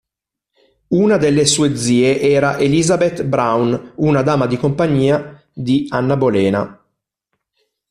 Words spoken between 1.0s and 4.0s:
delle sue zie era Elizabeth Browne,